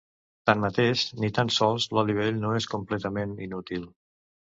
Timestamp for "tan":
1.37-1.51